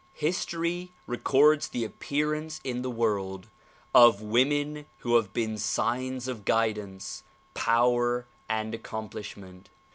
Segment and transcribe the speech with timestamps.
[0.15, 3.49] History records the appearance in the world,
[3.93, 7.21] of women who have been signs of guidance,
[7.53, 9.69] power and accomplishment.